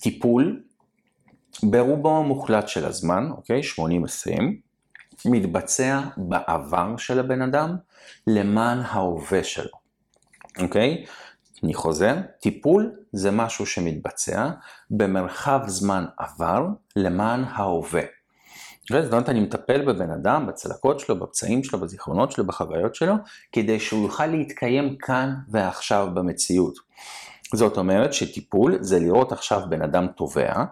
[0.00, 0.62] טיפול,
[1.62, 3.60] ברובו המוחלט של הזמן, אוקיי?
[3.60, 4.42] 80-20,
[5.24, 7.76] מתבצע בעבר של הבן אדם
[8.26, 9.70] למען ההווה שלו,
[10.58, 11.04] אוקיי?
[11.64, 14.50] אני חוזר, טיפול זה משהו שמתבצע
[14.90, 18.02] במרחב זמן עבר למען ההווה.
[18.90, 23.14] זאת אומרת, אני מטפל בבן אדם, בצלקות שלו, בפצעים שלו, בזיכרונות שלו, בחוויות שלו,
[23.52, 26.74] כדי שהוא יוכל להתקיים כאן ועכשיו במציאות.
[27.54, 30.64] זאת אומרת שטיפול זה לראות עכשיו בן אדם טובע,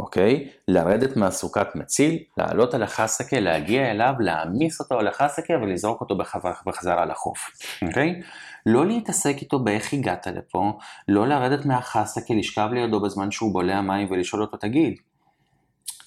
[0.00, 0.48] אוקיי?
[0.68, 6.18] לרדת מהסוכת מציל, לעלות על החסקה, להגיע אליו, להעמיס אותו על החסקה ולזרוק אותו
[6.66, 7.50] בחזרה לחוף,
[7.82, 8.20] אוקיי?
[8.66, 14.08] לא להתעסק איתו באיך הגעת לפה, לא לרדת מהחסקה, לשכב לידו בזמן שהוא בולע מים
[14.10, 14.94] ולשאול אותו, תגיד,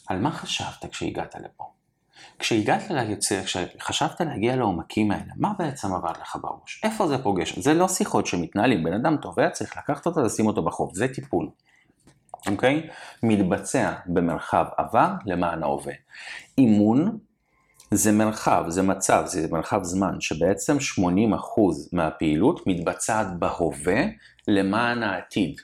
[0.08, 1.81] על מה חשבת כשהגעת לפה?
[2.42, 6.82] כשהגעת ליוצר, כשחשבת להגיע לעומקים האלה, מה בעצם עבד לך בראש?
[6.84, 7.60] איפה זה פוגש?
[7.60, 11.50] זה לא שיחות שמתנהלים, בן אדם טובע, צריך לקחת אותו, לשים אותו בחוף, זה טיפול.
[12.48, 12.88] אוקיי?
[13.24, 15.94] מתבצע במרחב עבר למען ההווה.
[16.58, 17.18] אימון
[17.92, 21.02] זה מרחב, זה מצב, זה מרחב זמן, שבעצם 80%
[21.94, 24.04] מהפעילות מתבצעת בהווה
[24.48, 25.56] למען העתיד.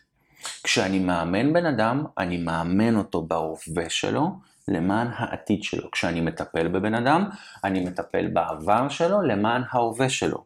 [0.63, 4.31] כשאני מאמן בן אדם, אני מאמן אותו בהווה שלו
[4.67, 5.91] למען העתיד שלו.
[5.91, 7.29] כשאני מטפל בבן אדם,
[7.63, 10.45] אני מטפל בעבר שלו למען ההווה שלו.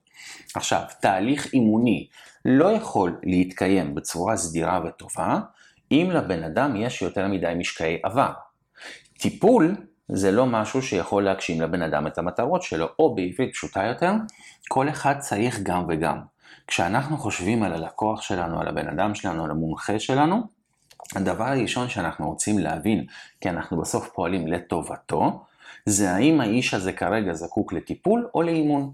[0.55, 2.07] עכשיו, תהליך אימוני
[2.45, 5.39] לא יכול להתקיים בצורה סדירה וטובה
[5.91, 8.31] אם לבן אדם יש יותר מדי משקעי עבר.
[9.19, 9.75] טיפול
[10.07, 14.11] זה לא משהו שיכול להגשים לבן אדם את המטרות שלו, או בעברית פשוטה יותר,
[14.69, 16.17] כל אחד צריך גם וגם.
[16.67, 20.60] כשאנחנו חושבים על הלקוח שלנו, על הבן אדם שלנו, על המומחה שלנו,
[21.15, 23.05] הדבר הראשון שאנחנו רוצים להבין,
[23.41, 25.43] כי אנחנו בסוף פועלים לטובתו,
[25.85, 28.91] זה האם האיש הזה כרגע זקוק לטיפול או לאימון.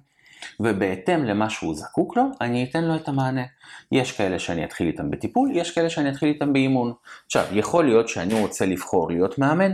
[0.59, 3.43] ובהתאם למה שהוא זקוק לו, אני אתן לו את המענה.
[3.91, 6.93] יש כאלה שאני אתחיל איתם בטיפול, יש כאלה שאני אתחיל איתם באימון.
[7.25, 9.71] עכשיו, יכול להיות שאני רוצה לבחור להיות מאמן.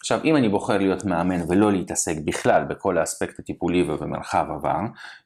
[0.00, 4.78] עכשיו, אם אני בוחר להיות מאמן ולא להתעסק בכלל בכל האספקט הטיפולי ובמרחב עבר,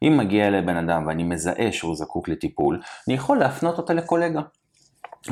[0.02, 4.40] אם מגיע אליי בן אדם ואני מזהה שהוא זקוק לטיפול, אני יכול להפנות אותה לקולגה.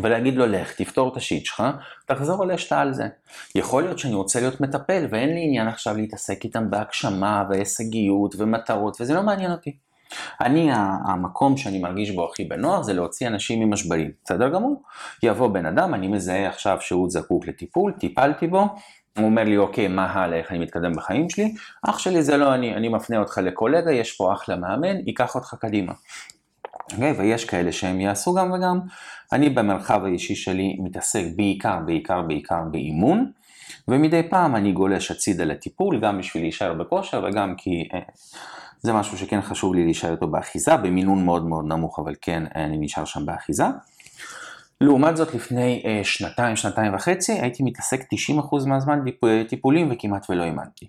[0.02, 1.62] ולהגיד לו לך, תפתור את השיט שלך,
[2.07, 3.09] תחזור אלי שאתה על זה.
[3.55, 9.00] יכול להיות שאני רוצה להיות מטפל ואין לי עניין עכשיו להתעסק איתם בהגשמה והישגיות ומטרות
[9.00, 9.76] וזה לא מעניין אותי.
[10.40, 10.70] אני,
[11.07, 14.83] המקום שאני מרגיש בו הכי בנוח זה להוציא אנשים ממשברים, בסדר גמור?
[15.22, 18.66] יבוא בן אדם, אני מזהה עכשיו שהוא זקוק לטיפול, טיפלתי בו,
[19.18, 21.55] הוא אומר לי, אוקיי, מה הלאה, איך אני מתקדם בחיים שלי?
[21.83, 25.55] אח שלי זה לא אני, אני מפנה אותך לקולגה, יש פה אחלה מאמן, ייקח אותך
[25.61, 25.92] קדימה.
[26.92, 27.12] Okay, אוקיי?
[27.12, 28.81] ויש כאלה שהם יעשו גם וגם.
[29.33, 33.31] אני במרחב האישי שלי מתעסק בעיקר, בעיקר, בעיקר באימון,
[33.88, 38.00] ומדי פעם אני גולש הצידה לטיפול, גם בשביל להישאר בכושר וגם כי אה,
[38.81, 42.64] זה משהו שכן חשוב לי להישאר איתו באחיזה, במינון מאוד מאוד נמוך, אבל כן אה,
[42.64, 43.64] אני נשאר שם באחיזה.
[44.81, 50.87] לעומת זאת לפני אה, שנתיים, שנתיים וחצי, הייתי מתעסק 90% מהזמן בטיפולים וכמעט ולא אימנתי.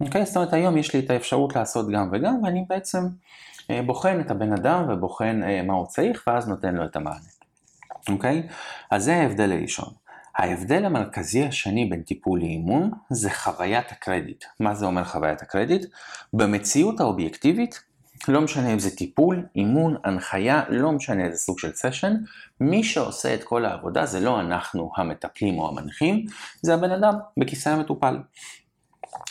[0.00, 0.22] אוקיי?
[0.22, 3.08] Okay, זאת אומרת היום יש לי את האפשרות לעשות גם וגם, ואני בעצם אה,
[3.86, 7.18] בוחן את הבן אדם ובוחן אה, מה הוא צריך, ואז נותן לו את המענה.
[8.08, 8.48] אוקיי?
[8.90, 9.88] אז זה ההבדל הראשון.
[10.36, 14.44] ההבדל המרכזי השני בין טיפול לאימון זה חוויית הקרדיט.
[14.60, 15.86] מה זה אומר חוויית הקרדיט?
[16.32, 17.80] במציאות האובייקטיבית,
[18.28, 22.14] לא משנה אם זה טיפול, אימון, הנחיה, לא משנה איזה סוג של סשן,
[22.60, 26.26] מי שעושה את כל העבודה זה לא אנחנו המטפלים או המנחים,
[26.62, 28.18] זה הבן אדם בכיסא המטופל.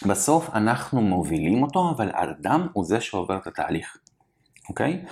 [0.08, 3.98] בסוף אנחנו מובילים אותו, אבל האדם הוא זה שעובר את התהליך,
[4.70, 5.04] אוקיי?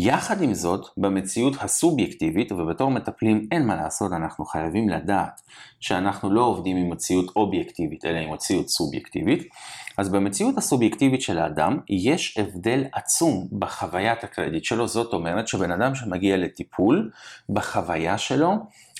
[0.00, 5.40] יחד עם זאת, במציאות הסובייקטיבית, ובתור מטפלים אין מה לעשות, אנחנו חייבים לדעת
[5.80, 9.48] שאנחנו לא עובדים עם מציאות אובייקטיבית, אלא עם מציאות סובייקטיבית,
[9.98, 15.94] אז במציאות הסובייקטיבית של האדם, יש הבדל עצום בחוויית הקרדיט שלו, זאת אומרת שבן אדם
[15.94, 17.10] שמגיע לטיפול,
[17.48, 18.52] בחוויה שלו,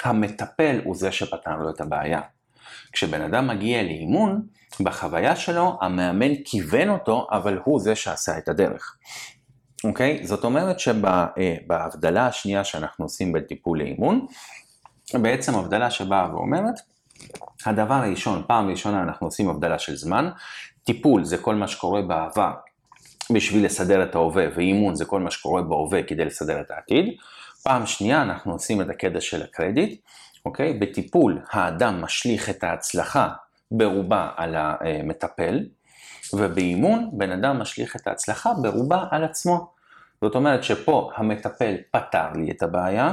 [0.05, 2.21] המטפל הוא זה שפתר לו את הבעיה.
[2.93, 4.43] כשבן אדם מגיע לאימון,
[4.81, 8.97] בחוויה שלו, המאמן כיוון אותו, אבל הוא זה שעשה את הדרך.
[9.85, 10.27] אוקיי?
[10.27, 14.27] זאת אומרת שבהבדלה השנייה שאנחנו עושים בין טיפול לאימון,
[15.15, 16.75] בעצם הבדלה שבאה ואומרת,
[17.67, 20.31] הדבר הראשון, פעם ראשונה אנחנו עושים הבדלה של זמן,
[20.85, 22.53] טיפול זה כל מה שקורה בעבר
[23.33, 27.15] בשביל לסדר את ההווה, ואימון זה כל מה שקורה בהווה כדי לסדר את העתיד.
[27.63, 30.01] פעם שנייה אנחנו עושים את הקדע של הקרדיט,
[30.45, 30.79] אוקיי?
[30.79, 33.29] בטיפול האדם משליך את ההצלחה
[33.71, 35.61] ברובה על המטפל,
[36.33, 39.71] ובאימון בן אדם משליך את ההצלחה ברובה על עצמו.
[40.21, 43.13] זאת אומרת שפה המטפל פתר לי את הבעיה,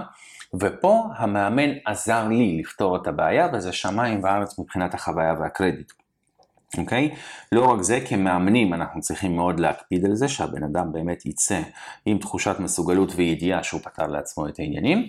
[0.60, 5.92] ופה המאמן עזר לי לפתור את הבעיה, וזה שמיים וארץ מבחינת החוויה והקרדיט.
[6.78, 7.10] אוקיי?
[7.14, 7.18] Okay?
[7.52, 11.62] לא רק זה, כמאמנים אנחנו צריכים מאוד להקפיד על זה שהבן אדם באמת יצא
[12.06, 15.08] עם תחושת מסוגלות וידיעה שהוא פתר לעצמו את העניינים,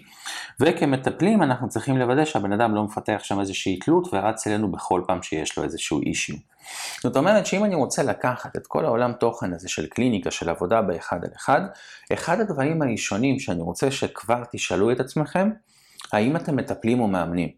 [0.60, 5.22] וכמטפלים אנחנו צריכים לוודא שהבן אדם לא מפתח שם איזושהי תלות ורץ אלינו בכל פעם
[5.22, 6.36] שיש לו איזשהו אישיו.
[7.02, 10.82] זאת אומרת שאם אני רוצה לקחת את כל העולם תוכן הזה של קליניקה, של עבודה
[10.82, 11.60] באחד על אחד,
[12.12, 15.50] אחד הדברים הראשונים שאני רוצה שכבר תשאלו את עצמכם,
[16.12, 17.48] האם אתם מטפלים או מאמנים?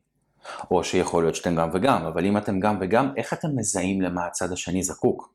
[0.70, 4.26] או שיכול להיות שאתם גם וגם, אבל אם אתם גם וגם, איך אתם מזהים למה
[4.26, 5.32] הצד השני זקוק?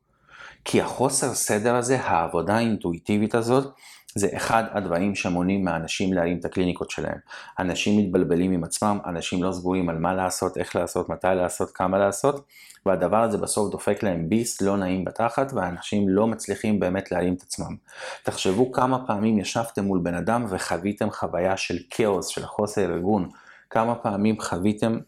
[0.66, 3.74] כי החוסר סדר הזה, העבודה האינטואיטיבית הזאת,
[4.16, 7.18] זה אחד הדברים שמונעים מאנשים להרים את הקליניקות שלהם.
[7.60, 11.98] אנשים מתבלבלים עם עצמם, אנשים לא סגורים על מה לעשות, איך לעשות, מתי לעשות, כמה
[11.98, 12.46] לעשות,
[12.86, 17.42] והדבר הזה בסוף דופק להם ביס לא נעים בתחת, ואנשים לא מצליחים באמת להרים את
[17.42, 17.76] עצמם.
[18.24, 23.30] תחשבו כמה פעמים ישבתם מול בן אדם וחוויתם חוויה של כאוס, של חוסר ארגון,
[23.70, 25.00] כמה פעמים חוויתם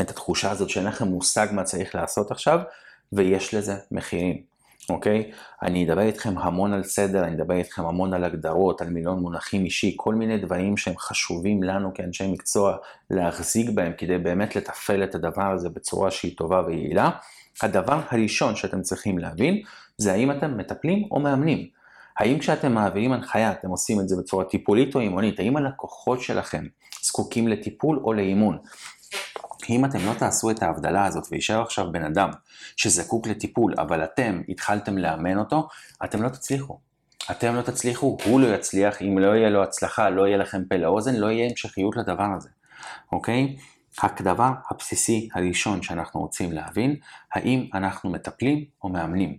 [0.00, 2.60] את התחושה הזאת שאין לכם מושג מה צריך לעשות עכשיו,
[3.12, 4.51] ויש לזה מחירים.
[4.92, 5.30] אוקיי?
[5.62, 9.64] אני אדבר איתכם המון על סדר, אני אדבר איתכם המון על הגדרות, על מיליון מונחים
[9.64, 12.76] אישי, כל מיני דברים שהם חשובים לנו כאנשי מקצוע
[13.10, 17.10] להחזיק בהם כדי באמת לתפעל את הדבר הזה בצורה שהיא טובה ויעילה.
[17.62, 19.62] הדבר הראשון שאתם צריכים להבין
[19.98, 21.68] זה האם אתם מטפלים או מאמנים.
[22.18, 25.40] האם כשאתם מעבירים הנחיה אתם עושים את זה בצורה טיפולית או אימונית?
[25.40, 26.64] האם הלקוחות שלכם
[27.02, 28.58] זקוקים לטיפול או לאימון?
[29.70, 32.30] אם אתם לא תעשו את ההבדלה הזאת ויישאר עכשיו בן אדם
[32.76, 35.68] שזקוק לטיפול, אבל אתם התחלתם לאמן אותו,
[36.04, 36.78] אתם לא תצליחו.
[37.30, 40.76] אתם לא תצליחו, הוא לא יצליח, אם לא יהיה לו הצלחה, לא יהיה לכם פה
[40.76, 42.48] לאוזן, לא יהיה המשכיות לדבר הזה,
[43.12, 43.56] אוקיי?
[44.02, 46.96] הדבר הבסיסי הראשון שאנחנו רוצים להבין,
[47.34, 49.38] האם אנחנו מטפלים או מאמנים,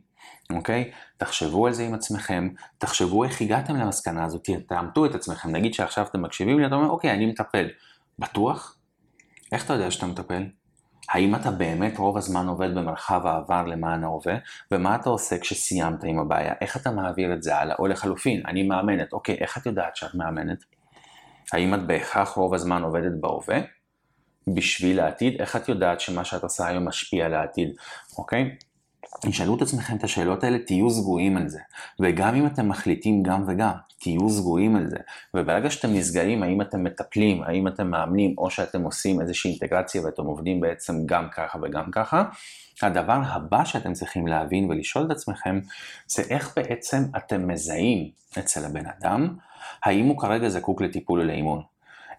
[0.53, 0.91] אוקיי?
[1.17, 6.05] תחשבו על זה עם עצמכם, תחשבו איך הגעתם למסקנה הזאת, תאמתו את עצמכם, נגיד שעכשיו
[6.05, 7.67] אתם מקשיבים לי, אתה אומר, אוקיי, אני מטפל.
[8.19, 8.75] בטוח?
[9.53, 10.43] איך אתה יודע שאתה מטפל?
[11.09, 14.35] האם אתה באמת רוב הזמן עובד במרחב העבר למען ההווה?
[14.71, 16.53] ומה אתה עושה כשסיימת עם הבעיה?
[16.61, 17.75] איך אתה מעביר את זה הלאה?
[17.79, 19.13] או לחלופין, אני מאמנת.
[19.13, 20.63] אוקיי, איך את יודעת שאת מאמנת?
[21.53, 23.57] האם את בהכרח רוב הזמן עובדת בהווה?
[24.55, 25.41] בשביל העתיד?
[25.41, 27.69] איך את יודעת שמה שאת עושה היום משפיע על העתיד?
[28.17, 28.55] אוקיי?
[29.21, 31.59] תשאלו את עצמכם את השאלות האלה, תהיו סגורים על זה.
[31.99, 34.97] וגם אם אתם מחליטים גם וגם, תהיו סגורים על זה.
[35.33, 40.25] וברגע שאתם נסגרים, האם אתם מטפלים, האם אתם מאמנים, או שאתם עושים איזושהי אינטגרציה ואתם
[40.25, 42.23] עובדים בעצם גם ככה וגם ככה,
[42.81, 45.59] הדבר הבא שאתם צריכים להבין ולשאול את עצמכם,
[46.07, 49.35] זה איך בעצם אתם מזהים אצל הבן אדם,
[49.83, 51.61] האם הוא כרגע זקוק לטיפול או לאימון.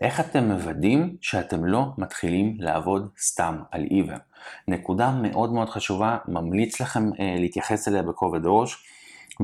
[0.01, 4.16] איך אתם מוודאים שאתם לא מתחילים לעבוד סתם על עיוור?
[4.68, 8.85] נקודה מאוד מאוד חשובה, ממליץ לכם אה, להתייחס אליה בכובד ראש,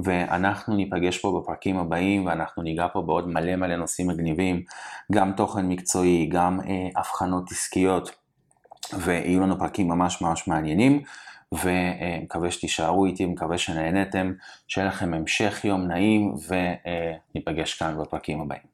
[0.04, 4.62] ואנחנו ניפגש פה בפרקים הבאים, ואנחנו ניגע פה בעוד מלא מלא נושאים מגניבים,
[5.12, 8.10] גם תוכן מקצועי, גם אה, הבחנות עסקיות,
[8.98, 11.02] ויהיו לנו פרקים ממש ממש מעניינים.
[11.52, 14.32] ומקווה שתישארו איתי, מקווה שנהנתם,
[14.68, 16.34] שיהיה לכם המשך יום נעים
[17.34, 18.69] וניפגש כאן בפרקים הבאים.